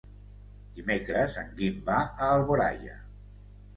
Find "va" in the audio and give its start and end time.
1.91-1.99